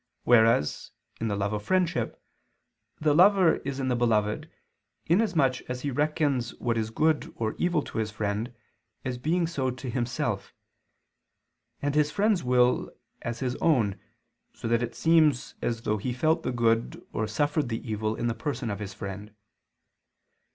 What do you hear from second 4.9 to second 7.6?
inasmuch as he reckons what is good or